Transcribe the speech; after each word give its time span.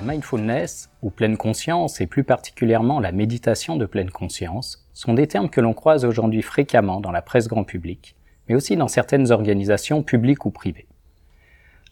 La 0.00 0.06
mindfulness, 0.14 0.88
ou 1.02 1.10
pleine 1.10 1.36
conscience, 1.36 2.00
et 2.00 2.06
plus 2.06 2.24
particulièrement 2.24 3.00
la 3.00 3.12
méditation 3.12 3.76
de 3.76 3.84
pleine 3.84 4.10
conscience, 4.10 4.88
sont 4.94 5.12
des 5.12 5.26
termes 5.26 5.50
que 5.50 5.60
l'on 5.60 5.74
croise 5.74 6.06
aujourd'hui 6.06 6.40
fréquemment 6.40 7.00
dans 7.00 7.10
la 7.10 7.20
presse 7.20 7.48
grand 7.48 7.64
public, 7.64 8.16
mais 8.48 8.54
aussi 8.54 8.76
dans 8.76 8.88
certaines 8.88 9.30
organisations 9.30 10.02
publiques 10.02 10.46
ou 10.46 10.50
privées. 10.50 10.86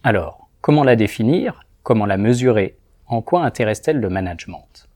Alors, 0.03 0.49
comment 0.63 0.85
la 0.85 0.97
définir? 0.97 1.67
Comment 1.83 2.07
la 2.07 2.17
mesurer? 2.17 2.79
En 3.09 3.21
quoi 3.21 3.45
intéresse-t-elle 3.45 4.01
le 4.01 4.09
management? 4.09 4.89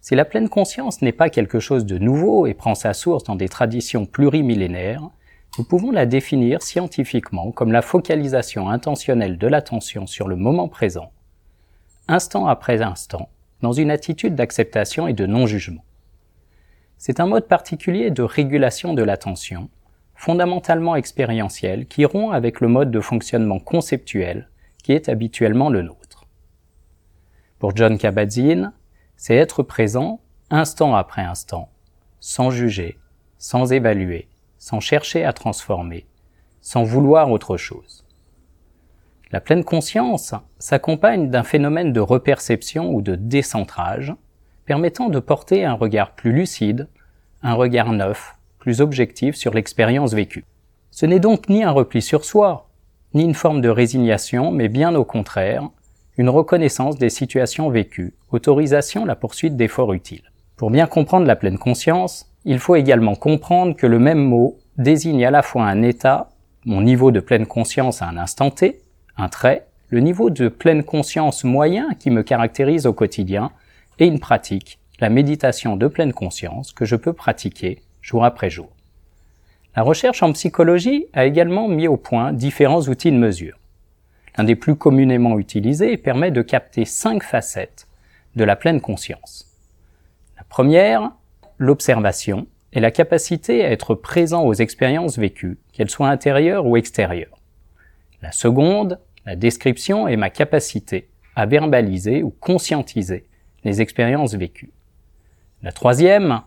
Si 0.00 0.14
la 0.14 0.24
pleine 0.24 0.48
conscience 0.48 1.02
n'est 1.02 1.12
pas 1.12 1.28
quelque 1.28 1.60
chose 1.60 1.84
de 1.84 1.98
nouveau 1.98 2.46
et 2.46 2.54
prend 2.54 2.74
sa 2.74 2.94
source 2.94 3.24
dans 3.24 3.36
des 3.36 3.50
traditions 3.50 4.06
plurimillénaires, 4.06 5.06
nous 5.58 5.64
pouvons 5.64 5.90
la 5.90 6.06
définir 6.06 6.62
scientifiquement 6.62 7.50
comme 7.52 7.72
la 7.72 7.82
focalisation 7.82 8.70
intentionnelle 8.70 9.36
de 9.36 9.46
l'attention 9.46 10.06
sur 10.06 10.28
le 10.28 10.36
moment 10.36 10.68
présent, 10.68 11.12
instant 12.08 12.46
après 12.46 12.82
instant, 12.82 13.28
dans 13.62 13.72
une 13.72 13.90
attitude 13.90 14.34
d'acceptation 14.34 15.08
et 15.08 15.12
de 15.12 15.26
non-jugement. 15.26 15.84
C'est 16.98 17.20
un 17.20 17.26
mode 17.26 17.48
particulier 17.48 18.10
de 18.10 18.22
régulation 18.22 18.94
de 18.94 19.02
l'attention, 19.02 19.68
fondamentalement 20.14 20.96
expérientiel, 20.96 21.86
qui 21.86 22.04
rompt 22.04 22.32
avec 22.32 22.60
le 22.60 22.68
mode 22.68 22.90
de 22.90 23.00
fonctionnement 23.00 23.58
conceptuel 23.58 24.48
qui 24.82 24.92
est 24.92 25.08
habituellement 25.08 25.68
le 25.68 25.82
nôtre. 25.82 26.26
Pour 27.58 27.74
John 27.74 27.98
Kabat-Zinn, 27.98 28.72
c'est 29.16 29.34
être 29.34 29.64
présent 29.64 30.20
instant 30.50 30.94
après 30.94 31.22
instant, 31.22 31.68
sans 32.20 32.50
juger, 32.50 32.96
sans 33.36 33.72
évaluer, 33.72 34.28
sans 34.58 34.78
chercher 34.78 35.24
à 35.24 35.32
transformer, 35.32 36.06
sans 36.60 36.84
vouloir 36.84 37.30
autre 37.32 37.56
chose. 37.56 38.05
La 39.32 39.40
pleine 39.40 39.64
conscience 39.64 40.34
s'accompagne 40.60 41.30
d'un 41.30 41.42
phénomène 41.42 41.92
de 41.92 41.98
reperception 41.98 42.94
ou 42.94 43.02
de 43.02 43.16
décentrage, 43.16 44.14
permettant 44.66 45.08
de 45.08 45.18
porter 45.18 45.64
un 45.64 45.72
regard 45.72 46.12
plus 46.12 46.30
lucide, 46.30 46.88
un 47.42 47.54
regard 47.54 47.92
neuf, 47.92 48.36
plus 48.60 48.80
objectif 48.80 49.34
sur 49.34 49.52
l'expérience 49.52 50.14
vécue. 50.14 50.44
Ce 50.92 51.06
n'est 51.06 51.18
donc 51.18 51.48
ni 51.48 51.64
un 51.64 51.72
repli 51.72 52.02
sur 52.02 52.24
soi, 52.24 52.68
ni 53.14 53.24
une 53.24 53.34
forme 53.34 53.60
de 53.60 53.68
résignation, 53.68 54.52
mais 54.52 54.68
bien 54.68 54.94
au 54.94 55.04
contraire, 55.04 55.68
une 56.16 56.28
reconnaissance 56.28 56.96
des 56.96 57.10
situations 57.10 57.68
vécues, 57.68 58.14
autorisation 58.30 59.04
la 59.04 59.16
poursuite 59.16 59.56
d'efforts 59.56 59.92
utiles. 59.92 60.30
Pour 60.56 60.70
bien 60.70 60.86
comprendre 60.86 61.26
la 61.26 61.36
pleine 61.36 61.58
conscience, 61.58 62.32
il 62.44 62.60
faut 62.60 62.76
également 62.76 63.16
comprendre 63.16 63.74
que 63.74 63.88
le 63.88 63.98
même 63.98 64.22
mot 64.22 64.56
désigne 64.78 65.26
à 65.26 65.32
la 65.32 65.42
fois 65.42 65.64
un 65.64 65.82
état, 65.82 66.30
mon 66.64 66.80
niveau 66.80 67.10
de 67.10 67.20
pleine 67.20 67.46
conscience 67.46 68.02
à 68.02 68.06
un 68.06 68.16
instant 68.16 68.50
T, 68.50 68.82
un 69.16 69.28
trait, 69.28 69.66
le 69.88 70.00
niveau 70.00 70.30
de 70.30 70.48
pleine 70.48 70.82
conscience 70.82 71.44
moyen 71.44 71.90
qui 71.98 72.10
me 72.10 72.22
caractérise 72.22 72.86
au 72.86 72.92
quotidien, 72.92 73.50
et 73.98 74.06
une 74.06 74.20
pratique, 74.20 74.78
la 75.00 75.08
méditation 75.08 75.76
de 75.76 75.86
pleine 75.86 76.12
conscience 76.12 76.72
que 76.72 76.84
je 76.84 76.96
peux 76.96 77.12
pratiquer 77.12 77.82
jour 78.02 78.24
après 78.24 78.50
jour. 78.50 78.70
La 79.74 79.82
recherche 79.82 80.22
en 80.22 80.32
psychologie 80.32 81.06
a 81.12 81.26
également 81.26 81.68
mis 81.68 81.88
au 81.88 81.96
point 81.96 82.32
différents 82.32 82.82
outils 82.82 83.12
de 83.12 83.16
mesure. 83.16 83.58
L'un 84.36 84.44
des 84.44 84.56
plus 84.56 84.76
communément 84.76 85.38
utilisés 85.38 85.96
permet 85.96 86.30
de 86.30 86.42
capter 86.42 86.84
cinq 86.84 87.22
facettes 87.22 87.86
de 88.36 88.44
la 88.44 88.56
pleine 88.56 88.80
conscience. 88.80 89.46
La 90.36 90.44
première, 90.44 91.12
l'observation, 91.58 92.46
est 92.72 92.80
la 92.80 92.90
capacité 92.90 93.64
à 93.64 93.70
être 93.70 93.94
présent 93.94 94.44
aux 94.44 94.54
expériences 94.54 95.18
vécues, 95.18 95.58
qu'elles 95.72 95.90
soient 95.90 96.08
intérieures 96.08 96.66
ou 96.66 96.76
extérieures. 96.76 97.38
La 98.22 98.32
seconde, 98.32 98.98
la 99.26 99.36
description, 99.36 100.08
est 100.08 100.16
ma 100.16 100.30
capacité 100.30 101.08
à 101.34 101.44
verbaliser 101.44 102.22
ou 102.22 102.30
conscientiser 102.30 103.26
les 103.64 103.82
expériences 103.82 104.34
vécues. 104.34 104.70
La 105.62 105.72
troisième 105.72 106.42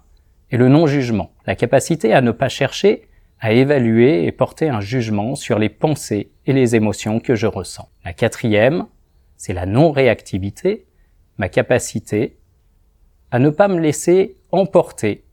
est 0.49 0.57
le 0.57 0.69
non-jugement, 0.69 1.31
la 1.45 1.55
capacité 1.55 2.13
à 2.13 2.21
ne 2.21 2.31
pas 2.31 2.49
chercher 2.49 3.09
à 3.41 3.53
évaluer 3.53 4.25
et 4.25 4.31
porter 4.31 4.69
un 4.69 4.81
jugement 4.81 5.35
sur 5.35 5.59
les 5.59 5.69
pensées 5.69 6.31
et 6.45 6.53
les 6.53 6.75
émotions 6.75 7.19
que 7.19 7.35
je 7.35 7.47
ressens. 7.47 7.89
La 8.03 8.13
quatrième, 8.13 8.87
c'est 9.37 9.53
la 9.53 9.65
non-réactivité, 9.65 10.85
ma 11.37 11.47
capacité 11.47 12.37
à 13.31 13.39
ne 13.39 13.49
pas 13.49 13.67
me 13.67 13.79
laisser 13.79 14.37
emporter 14.51 15.23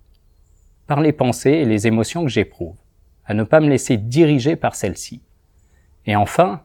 par 0.86 1.00
les 1.00 1.12
pensées 1.12 1.50
et 1.50 1.64
les 1.64 1.86
émotions 1.86 2.22
que 2.24 2.30
j'éprouve, 2.30 2.76
à 3.24 3.34
ne 3.34 3.42
pas 3.42 3.60
me 3.60 3.68
laisser 3.68 3.96
diriger 3.96 4.54
par 4.54 4.76
celles-ci. 4.76 5.22
Et 6.04 6.14
enfin, 6.14 6.62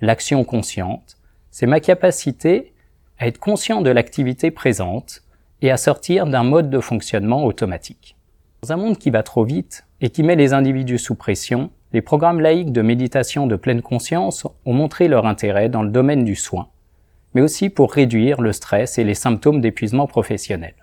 l'action 0.00 0.44
consciente, 0.44 1.16
c'est 1.50 1.66
ma 1.66 1.80
capacité 1.80 2.72
à 3.18 3.26
être 3.26 3.38
conscient 3.38 3.80
de 3.80 3.90
l'activité 3.90 4.50
présente 4.50 5.22
et 5.62 5.70
à 5.70 5.76
sortir 5.76 6.26
d'un 6.26 6.42
mode 6.42 6.70
de 6.70 6.80
fonctionnement 6.80 7.44
automatique. 7.44 8.16
Dans 8.62 8.72
un 8.72 8.76
monde 8.76 8.98
qui 8.98 9.10
va 9.10 9.22
trop 9.22 9.44
vite 9.44 9.86
et 10.00 10.10
qui 10.10 10.22
met 10.22 10.36
les 10.36 10.52
individus 10.52 10.98
sous 10.98 11.14
pression, 11.14 11.70
les 11.92 12.02
programmes 12.02 12.40
laïques 12.40 12.72
de 12.72 12.82
méditation 12.82 13.46
de 13.46 13.56
pleine 13.56 13.82
conscience 13.82 14.46
ont 14.64 14.72
montré 14.72 15.06
leur 15.06 15.26
intérêt 15.26 15.68
dans 15.68 15.82
le 15.82 15.90
domaine 15.90 16.24
du 16.24 16.34
soin, 16.34 16.68
mais 17.34 17.40
aussi 17.40 17.70
pour 17.70 17.92
réduire 17.92 18.40
le 18.40 18.52
stress 18.52 18.98
et 18.98 19.04
les 19.04 19.14
symptômes 19.14 19.60
d'épuisement 19.60 20.06
professionnel. 20.06 20.74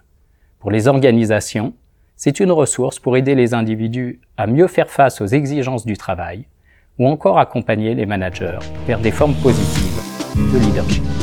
Pour 0.60 0.72
les 0.72 0.88
organisations, 0.88 1.74
c'est 2.16 2.40
une 2.40 2.52
ressource 2.52 3.00
pour 3.00 3.18
aider 3.18 3.36
les 3.36 3.54
individus 3.54 4.22
à 4.38 4.48
mieux 4.48 4.68
faire 4.68 4.90
face 4.90 5.22
aux 5.22 5.26
exigences 5.26 5.86
du 5.86 5.98
travail 5.98 6.46
ou 6.98 7.08
encore 7.08 7.40
accompagner 7.40 7.96
les 7.96 8.06
managers 8.06 8.60
vers 8.86 9.00
des 9.00 9.12
formes 9.12 9.36
positives 9.36 10.02
de 10.36 10.60
leadership. 10.60 11.21